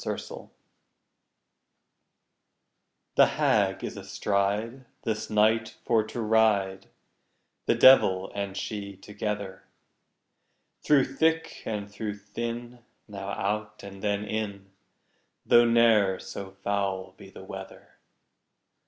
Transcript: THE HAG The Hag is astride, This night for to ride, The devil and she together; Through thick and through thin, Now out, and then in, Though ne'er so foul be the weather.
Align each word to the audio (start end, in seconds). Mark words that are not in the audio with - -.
THE 0.03 0.17
HAG 0.17 0.47
The 3.13 3.25
Hag 3.27 3.83
is 3.83 3.95
astride, 3.97 4.85
This 5.03 5.29
night 5.29 5.77
for 5.85 6.03
to 6.05 6.19
ride, 6.19 6.87
The 7.67 7.75
devil 7.75 8.31
and 8.33 8.57
she 8.57 8.97
together; 8.97 9.61
Through 10.83 11.03
thick 11.05 11.61
and 11.65 11.87
through 11.87 12.15
thin, 12.17 12.79
Now 13.07 13.29
out, 13.33 13.83
and 13.83 14.01
then 14.01 14.25
in, 14.25 14.71
Though 15.45 15.65
ne'er 15.65 16.17
so 16.17 16.49
foul 16.63 17.11
be 17.15 17.29
the 17.29 17.43
weather. 17.43 17.99